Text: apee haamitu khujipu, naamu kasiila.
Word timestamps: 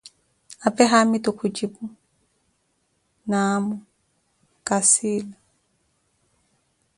apee 0.67 0.89
haamitu 0.91 1.29
khujipu, 1.37 1.83
naamu 3.29 3.73
kasiila. 4.67 5.37